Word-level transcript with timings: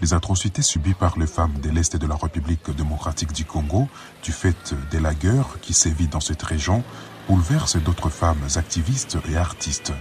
Les 0.00 0.14
atrocités 0.14 0.62
subies 0.62 0.94
par 0.94 1.18
les 1.18 1.26
femmes 1.26 1.58
de 1.60 1.70
l'Est 1.70 1.96
de 1.96 2.06
la 2.06 2.14
République 2.14 2.70
démocratique 2.70 3.32
du 3.32 3.44
Congo, 3.44 3.88
du 4.22 4.32
fait 4.32 4.74
des 4.90 5.00
lagueurs 5.00 5.58
qui 5.60 5.74
sévit 5.74 6.08
dans 6.08 6.20
cette 6.20 6.42
région, 6.42 6.84
bouleversent 7.28 7.76
d'autres 7.76 8.10
femmes 8.10 8.46
activistes 8.56 9.18
et 9.30 9.36
artistes. 9.36 9.92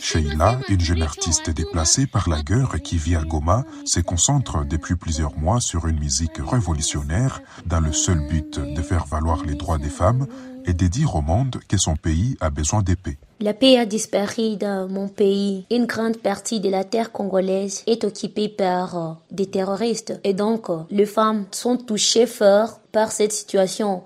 Sheila, 0.00 0.60
une 0.68 0.80
jeune 0.80 1.02
artiste 1.02 1.50
déplacée 1.50 2.06
par 2.06 2.28
la 2.28 2.42
guerre 2.42 2.80
qui 2.82 2.96
vit 2.96 3.16
à 3.16 3.22
Goma, 3.22 3.64
se 3.84 4.00
concentre 4.00 4.64
depuis 4.64 4.94
plusieurs 4.94 5.36
mois 5.36 5.60
sur 5.60 5.86
une 5.86 5.98
musique 5.98 6.38
révolutionnaire 6.38 7.40
dans 7.64 7.80
le 7.80 7.92
seul 7.92 8.26
but 8.28 8.60
de 8.60 8.82
faire 8.82 9.06
valoir 9.06 9.44
les 9.44 9.54
droits 9.54 9.78
des 9.78 9.88
femmes 9.88 10.26
et 10.66 10.72
de 10.72 10.86
dire 10.86 11.14
au 11.14 11.22
monde 11.22 11.60
que 11.68 11.78
son 11.78 11.96
pays 11.96 12.36
a 12.40 12.50
besoin 12.50 12.82
de 12.82 12.94
paix. 12.94 13.16
La 13.40 13.52
paix 13.52 13.78
a 13.78 13.84
disparu 13.84 14.56
dans 14.56 14.88
mon 14.88 15.08
pays. 15.08 15.66
Une 15.70 15.86
grande 15.86 16.16
partie 16.16 16.58
de 16.60 16.70
la 16.70 16.84
terre 16.84 17.12
congolaise 17.12 17.82
est 17.86 18.02
occupée 18.04 18.48
par 18.48 18.96
euh, 18.96 19.12
des 19.30 19.46
terroristes 19.46 20.18
et 20.24 20.32
donc 20.32 20.70
euh, 20.70 20.78
les 20.90 21.04
femmes 21.04 21.44
sont 21.50 21.76
touchées 21.76 22.26
fort 22.26 22.80
par 22.96 23.12
cette 23.12 23.32
situation. 23.32 24.04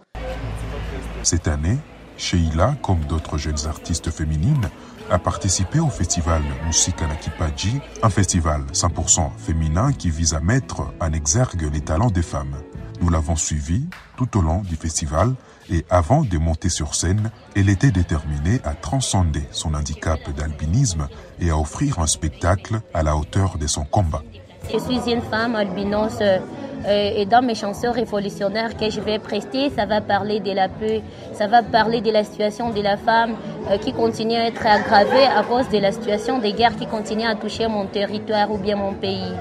Cette 1.22 1.46
année, 1.46 1.78
Sheila, 2.16 2.74
comme 2.82 3.04
d'autres 3.04 3.38
jeunes 3.38 3.68
artistes 3.68 4.10
féminines, 4.10 4.68
a 5.08 5.20
participé 5.20 5.78
au 5.78 5.86
festival 5.86 6.42
Musique 6.66 7.00
Anakipaji, 7.00 7.78
un 8.02 8.10
festival 8.10 8.62
100% 8.72 9.30
féminin 9.38 9.92
qui 9.92 10.10
vise 10.10 10.34
à 10.34 10.40
mettre 10.40 10.92
en 11.00 11.12
exergue 11.12 11.70
les 11.72 11.82
talents 11.82 12.10
des 12.10 12.22
femmes. 12.22 12.56
Nous 13.00 13.10
l'avons 13.10 13.36
suivi 13.36 13.84
tout 14.16 14.36
au 14.36 14.42
long 14.42 14.62
du 14.62 14.74
festival 14.74 15.34
et 15.70 15.86
avant 15.88 16.22
de 16.22 16.38
monter 16.38 16.68
sur 16.68 16.96
scène, 16.96 17.30
elle 17.54 17.68
était 17.68 17.92
déterminée 17.92 18.60
à 18.64 18.74
transcender 18.74 19.44
son 19.52 19.74
handicap 19.74 20.18
d'albinisme 20.36 21.06
et 21.38 21.50
à 21.50 21.56
offrir 21.56 22.00
un 22.00 22.08
spectacle 22.08 22.80
à 22.92 23.04
la 23.04 23.14
hauteur 23.14 23.56
de 23.56 23.68
son 23.68 23.84
combat. 23.84 24.24
Je 24.72 24.78
suis 24.78 25.12
une 25.12 25.22
femme 25.22 25.54
albinos 25.54 26.18
euh, 26.20 26.40
et 26.88 27.26
dans 27.26 27.42
mes 27.42 27.54
chansons 27.54 27.92
révolutionnaires 27.92 28.76
que 28.76 28.90
je 28.90 29.00
vais 29.00 29.18
prester, 29.18 29.70
ça 29.70 29.86
va 29.86 30.00
parler 30.00 30.40
de 30.40 30.52
la 30.52 30.68
paix, 30.68 31.02
ça 31.32 31.46
va 31.46 31.62
parler 31.62 32.00
de 32.00 32.10
la 32.10 32.24
situation 32.24 32.70
de 32.70 32.80
la 32.80 32.96
femme 32.96 33.36
euh, 33.70 33.78
qui 33.78 33.92
continue 33.92 34.36
à 34.36 34.46
être 34.46 34.66
aggravée 34.66 35.24
à 35.24 35.42
cause 35.42 35.68
de 35.68 35.78
la 35.78 35.92
situation 35.92 36.38
des 36.38 36.52
guerres 36.52 36.76
qui 36.76 36.86
continuent 36.86 37.28
à 37.28 37.34
toucher 37.34 37.68
mon 37.68 37.86
territoire 37.86 38.50
ou 38.50 38.58
bien 38.58 38.76
mon 38.76 38.94
pays. 38.94 39.32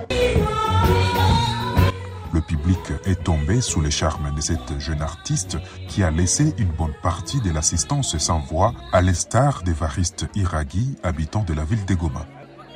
Le 2.34 2.42
public 2.42 2.80
est 3.06 3.24
tombé 3.24 3.60
sous 3.60 3.82
les 3.82 3.92
charmes 3.92 4.34
de 4.36 4.42
cette 4.42 4.80
jeune 4.80 5.02
artiste 5.02 5.58
qui 5.88 6.04
a 6.04 6.12
laissé 6.12 6.54
une 6.58 6.70
bonne 6.70 6.94
partie 7.02 7.42
de 7.42 7.52
l'assistance 7.52 8.18
sans 8.18 8.40
voix 8.40 8.74
à 8.94 9.02
l'instar 9.02 9.64
d'Evariste 9.64 10.28
Iraghi, 10.36 10.96
habitant 11.04 11.44
de 11.44 11.54
la 11.54 11.64
ville 11.64 11.86
de 11.86 11.96
Goma. 11.96 12.26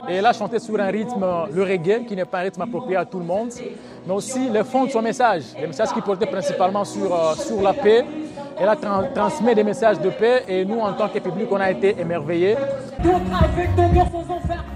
Et 0.07 0.15
elle 0.15 0.25
a 0.25 0.33
chanté 0.33 0.59
sur 0.59 0.79
un 0.79 0.87
rythme, 0.87 1.25
le 1.53 1.63
reggae, 1.63 2.05
qui 2.05 2.15
n'est 2.15 2.25
pas 2.25 2.39
un 2.39 2.43
rythme 2.43 2.61
approprié 2.61 2.97
à 2.97 3.05
tout 3.05 3.19
le 3.19 3.25
monde, 3.25 3.51
mais 4.05 4.13
aussi 4.13 4.49
le 4.49 4.63
fond 4.63 4.85
de 4.85 4.89
son 4.91 5.01
message, 5.01 5.43
le 5.59 5.67
message 5.67 5.93
qui 5.93 6.01
portait 6.01 6.25
principalement 6.25 6.83
sur, 6.83 7.13
euh, 7.13 7.35
sur 7.35 7.61
la 7.61 7.73
paix. 7.73 8.03
Elle 8.59 8.69
a 8.69 8.75
transmis 8.75 9.55
des 9.55 9.63
messages 9.63 9.99
de 9.99 10.09
paix 10.09 10.43
et 10.47 10.63
nous, 10.65 10.79
en 10.79 10.93
tant 10.93 11.09
que 11.09 11.19
public, 11.19 11.47
on 11.51 11.55
a 11.59 11.71
été 11.71 11.99
émerveillés. 11.99 12.55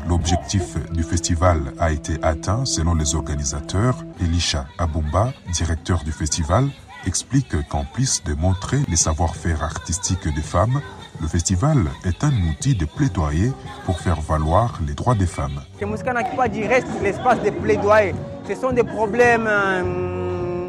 L'objectif 0.08 0.78
du 0.92 1.04
festival 1.04 1.60
a 1.80 1.92
été 1.92 2.14
atteint 2.24 2.66
selon 2.66 2.96
les 2.96 3.14
organisateurs. 3.14 3.98
Elisha 4.22 4.66
Abumba, 4.80 5.32
directeur 5.54 6.04
du 6.04 6.12
festival, 6.12 6.70
explique 7.06 7.68
qu'en 7.70 7.86
plus 7.86 8.24
de 8.24 8.34
montrer 8.34 8.80
les 8.90 8.96
savoir-faire 8.96 9.64
artistiques 9.64 10.34
des 10.34 10.42
femmes, 10.42 10.82
le 11.22 11.28
festival 11.28 11.78
est 12.06 12.24
un 12.24 12.32
outil 12.50 12.76
de 12.76 12.86
plaidoyer 12.86 13.52
pour 13.86 14.00
faire 14.00 14.22
valoir 14.22 14.80
les 14.86 14.94
droits 14.94 15.16
des 15.16 15.26
femmes. 15.26 15.62
Que 15.80 15.86
Mouskana 15.86 16.22
reste 16.70 16.88
l'espace 17.02 17.42
de 17.42 17.50
plaidoyer. 17.50 18.14
Ce 18.48 18.56
sont 18.56 18.72
des 18.72 18.84
problèmes 18.84 19.48
euh, 19.48 20.68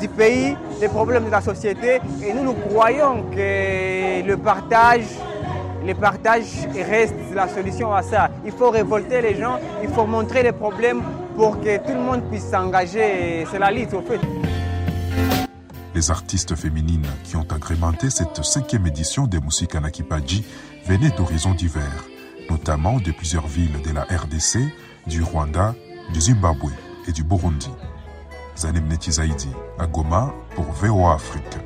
du 0.00 0.08
pays, 0.08 0.56
des 0.80 0.88
problèmes 0.88 1.26
de 1.26 1.30
la 1.30 1.40
société, 1.40 2.00
et 2.22 2.32
nous 2.32 2.44
nous 2.44 2.54
croyons 2.54 3.24
que 3.30 4.26
le 4.26 4.36
partage, 4.36 5.04
le 5.86 5.94
partage 5.94 6.66
reste 6.74 7.14
la 7.34 7.48
solution 7.48 7.92
à 7.94 8.02
ça. 8.02 8.30
Il 8.44 8.52
faut 8.52 8.70
révolter 8.70 9.20
les 9.20 9.36
gens, 9.36 9.58
il 9.82 9.88
faut 9.88 10.06
montrer 10.06 10.42
les 10.42 10.52
problèmes 10.52 11.02
pour 11.36 11.60
que 11.60 11.76
tout 11.78 11.92
le 11.92 12.00
monde 12.00 12.22
puisse 12.30 12.48
s'engager. 12.50 13.46
C'est 13.50 13.58
la 13.58 13.70
lutte 13.70 13.94
au 13.94 14.00
fait. 14.02 14.20
Les 15.94 16.10
artistes 16.10 16.54
féminines 16.54 17.06
qui 17.24 17.36
ont 17.36 17.46
agrémenté 17.50 18.10
cette 18.10 18.44
cinquième 18.44 18.86
édition 18.86 19.26
des 19.26 19.40
Musiques 19.40 19.74
Anakipaji 19.74 20.44
venaient 20.86 21.10
d'horizons 21.10 21.54
divers, 21.54 22.04
notamment 22.48 23.00
de 23.00 23.10
plusieurs 23.10 23.46
villes 23.46 23.82
de 23.82 23.90
la 23.90 24.02
RDC, 24.02 24.58
du 25.06 25.22
Rwanda, 25.22 25.74
du 26.12 26.20
Zimbabwe 26.20 26.70
et 27.08 27.12
du 27.12 27.24
Burundi. 27.24 27.70
Zanem 28.56 28.86
Netizaidi, 28.86 29.48
à 29.78 29.86
Goma 29.86 30.32
pour 30.54 30.66
VOA 30.72 31.14
Afrique. 31.14 31.58